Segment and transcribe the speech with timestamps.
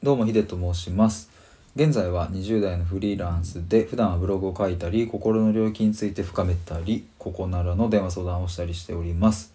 [0.00, 1.28] どうもヒデと申します。
[1.74, 9.52] 現在は20代のフリーランスで普段はブログを書いたり心の領域について深めたりここならの電話相談をしたりしております、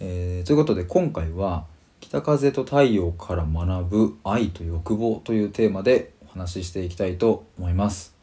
[0.00, 1.66] えーということで今回は
[2.00, 8.14] 北風と太陽から学ぶ愛と欲望というテーマでお話ししていきたいと思います。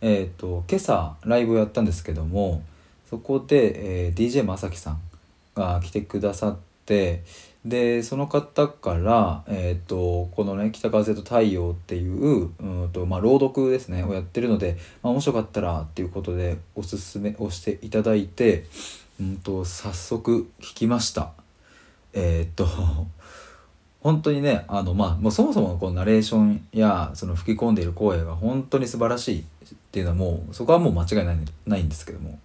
[0.00, 2.62] えっ、と今朝ライブをやったんですけども
[3.10, 5.00] そこで、えー DJ まさきさん
[5.56, 6.56] が来てくださっ
[6.86, 7.24] て
[7.66, 18.66] でその方から、えー、とこのね「北風と太陽」っていううんと、まあ、朗読ですねをやってるので、まあ、面白かったらっていうことでおすすめをしていただいて、
[19.20, 21.32] うん、と早速聞きました。
[22.12, 22.66] えっ、と
[24.00, 29.44] 本当にねあの、まあ、もうそもそもこのナレーションやその吹き込んでいる声が本当に素晴らしいっ
[29.90, 32.38] ていうのはもうそこはもう間違いないないんですけども、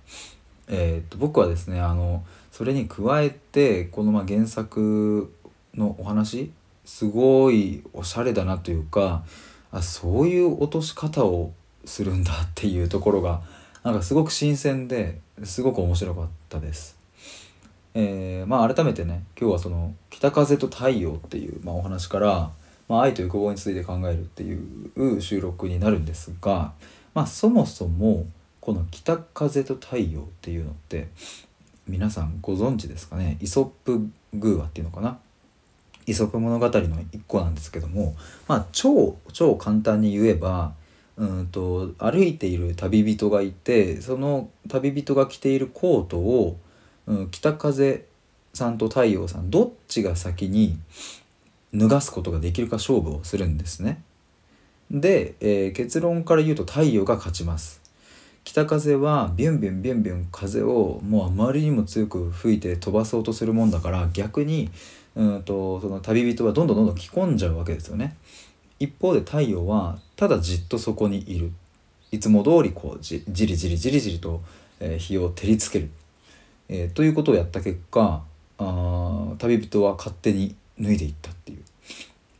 [0.67, 5.33] えー、と僕はですねあのそれに加えてこのま原作
[5.73, 6.51] のお話
[6.85, 9.23] すごいおしゃれだなというか
[9.71, 11.53] あそういう落とし方を
[11.85, 13.41] するんだっていうところが
[13.83, 16.97] なんかすごく新鮮ですごく面白かったです。
[17.93, 22.51] えーまあ改めてね今日はその「北風と太陽」っていう、まあ、お話から、
[22.87, 26.71] まあ、愛と欲望について考えるっていう収録になるんですが、
[27.13, 28.27] まあ、そもそも
[28.61, 31.09] この「北風と太陽」っていうのって
[31.91, 33.37] 皆さんご存知ですかね？
[33.41, 35.19] イソップ寓話っていうのかな？
[36.07, 38.15] イソップ物語の一個なんですけども
[38.47, 40.73] まあ超超簡単に言えば
[41.17, 46.57] うんと歩いている旅人がいてその旅人が着ているコートを、
[47.07, 48.05] うん、北風
[48.53, 50.79] さんと太陽さんどっちが先に
[51.73, 54.01] 脱がすことができるか勝負をするんですね。
[54.89, 57.80] で、えー結論から言うと太陽が勝ちます。
[58.43, 64.69] 北風はビュンビュンビュンビュン風をもうあまりにも強く吹いて飛ばそうとするもんだから逆に
[65.15, 68.15] うんとその旅人はどんどんどんどん着込んじゃうわけですよね。
[68.79, 71.51] 一方で太陽はただじっとそこにいる。
[72.11, 74.41] いつも通りこうじじりじりじりじりと、
[74.81, 75.89] え日を照りつける、
[76.67, 78.21] えーということをやった結果
[78.57, 81.59] あ旅人は勝手に脱いでいったっていう。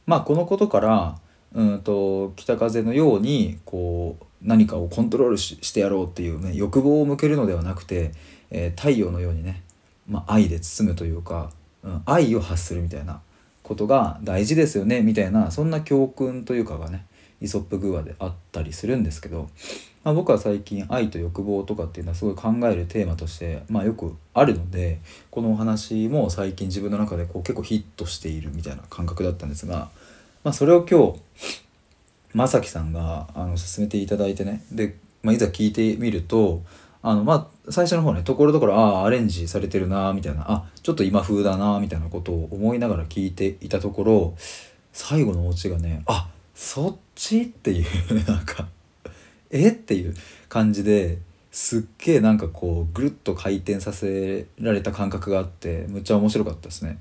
[0.06, 1.18] まあこのことから
[1.54, 8.12] うんと北風のようにこう何かをコントロールしてやろうっていうね欲望を向けるのではなくて、
[8.50, 9.62] えー太陽のようにね、
[10.08, 11.52] まあ、愛で包むというか、
[11.84, 13.22] うん、愛を発するみたいな
[13.64, 17.06] ことが大事ですよねみたいなそんな教訓というかがね
[17.42, 19.50] イソップ寓話であったりするんですけど、
[20.04, 25.00] まあ、僕は最近愛と欲望とかっていうのはすごい考えるテーマとして、まあ、よくあるので
[25.32, 29.90] このお話も最近自分の中でこう結構ヒットしているみたいな感覚だったんですが、
[30.44, 31.20] まあ、それを今日
[32.34, 36.64] まさきさんがあの勧めていただいてねで、まあ、いざ聞いてみると
[37.04, 44.34] あのまあ最初の方ねところどころああアレンジされてるなみたいなあちょっと今風だなみたいなことを思いながら聞いていたところ
[44.94, 47.86] 最後のオチがねあそっちっていう
[48.28, 48.68] なんか
[49.50, 50.16] えっていう
[50.48, 51.18] 感じで
[51.52, 57.00] すっげえなんかこうぐるっと回転させられた感覚があってむっちゃ面白かったですね。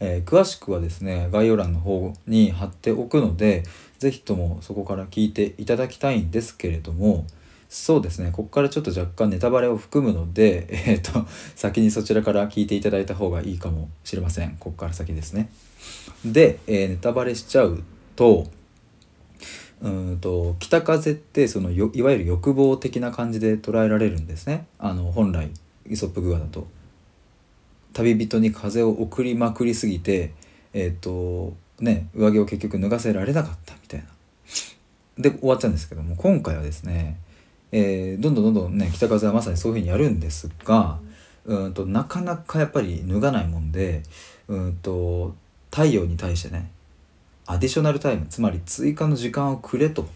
[0.00, 3.64] えー詳しくはですね概要欄の方に貼っておくので
[4.02, 7.24] 是非ともそこから聞いていただきたいんですけれども
[7.68, 15.48] そうですねここからちょっと若干ネタバレを含むので、 えー、と先にそちらから聞いていただいた方がいいかもしれませんここから先ですね。
[16.24, 17.82] で、えーネタバレしちゃう
[18.16, 18.46] と
[19.80, 25.50] うんと北風ってそのいわゆる欲望的な感じで捉えられるんですねあの本来
[25.88, 26.66] イソップ寓話だと。
[27.94, 30.32] 旅人に風を送りまくりすぎて
[30.74, 34.06] えっ、とね上着を結局脱がせられなかったみたいな。
[35.18, 37.18] で終わっちゃうんですけども今回はですね、
[37.70, 40.98] えーどんどんどんどんね北風はまさにそういうふうにやるんですが
[41.44, 44.02] うんとなかなかやっぱり脱がないもんで
[44.48, 45.34] うんと
[45.70, 46.70] 太陽に対してね
[47.46, 50.06] アディショナルタイムつまり追加の時間をくれと,、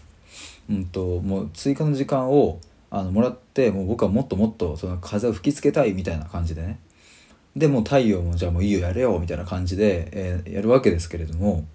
[0.69, 6.79] うん、ともう追加の時間をあのもらってもう僕はもっともっとその風を吹きつけたいみたいな感じでね
[7.57, 11.65] でも太陽もじゃあもういいよやれよみたいな感じで、えーやるわけですけれども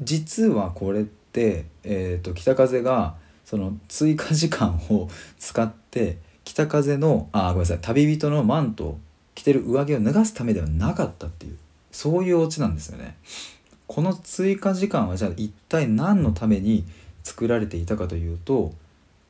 [0.00, 8.98] 実はこれって、えー、と北風がその追加時間を 使って北風のあごめんなさい旅人のマント
[9.34, 11.56] 着てる上着を脱がすためではなかったっていう
[11.90, 13.16] そういうオチなんですよね。
[13.86, 16.84] この追加時間はじゃあ一体何のために
[17.22, 18.72] 作られていたかというと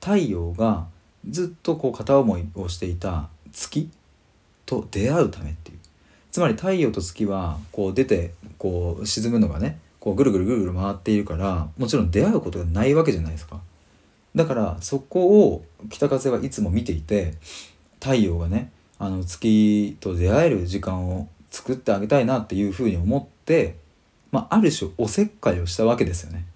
[0.01, 0.87] 太陽が
[1.29, 3.91] ずっとこう片思いをしていた月
[4.67, 5.79] と出会うためっていう
[6.35, 13.61] つまり太陽と月はこう出てこう沈むのがねこうぐるぐるぐるぐる回っているからもちろん出会うことがないわけじゃないですか。
[14.35, 17.35] だからそこを北風はいつも見ていて
[18.03, 23.77] 太陽がねあの月と出会える時間を作ってあげたいなっていうふうに思って
[24.33, 26.47] まあ、ある種おせっかいをしたわけですよね。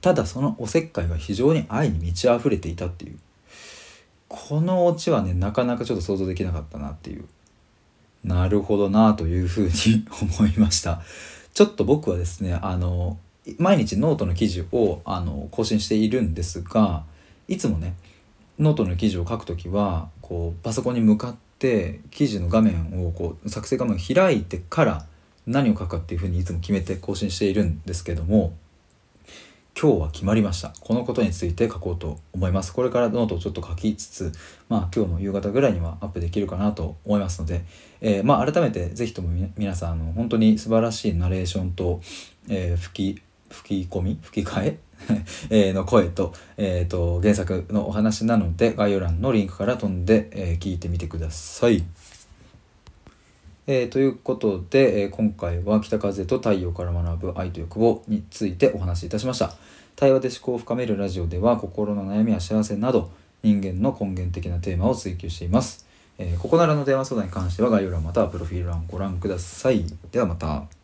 [0.00, 3.18] ただそのおせっかいが非常に愛に満ち溢れていたっていう。
[4.26, 7.26] このオチはねなかなかちょっと想像できなかったなっていう。
[8.24, 10.06] なるほどなというふうに
[10.38, 11.02] 思いました。
[11.54, 13.18] ちょっと僕はですねあの
[13.58, 17.02] 毎日ノートの記事をあの更新しているんですが
[17.48, 17.94] いつもね
[18.58, 25.06] ノートの記事を書くときはこうパソコンに向かって記事の画面をこう作成画面を開いてから
[25.46, 28.52] 何を書くかっていうふうにいつも決めて更新しているんですけども
[29.80, 30.72] 今日は決まりました。
[30.80, 32.72] このことについて書こうと思います。
[32.72, 34.32] これからノートをちょっと書きつつ
[34.68, 37.64] まあ今日の夕方ぐらいにはアップできるかなと思いますので、
[38.00, 42.00] えー、まあ改めて是非とも皆さんあの本当に素晴らしいナレーションと、
[42.48, 44.78] えー、吹き吹き込み吹き替
[45.50, 45.70] え？
[45.72, 51.84] の声と,、えーと、原作のお話なので概要欄のリンクから飛んで、えー、聞いてみてください。
[53.70, 59.52] えー、ということで、えー、今回は北風と太陽から学ぶ愛と欲望についてお話しいたしました。
[59.94, 63.10] 対話で思考を深めるラジオでは心の悩みや幸せなど
[63.42, 65.86] 人間の根源的なテーマを追求しています、
[66.18, 69.84] えー、ここならの電話相談に関しては概要欄またはプロフィール欄をご覧ください。
[70.10, 70.77] ではまた。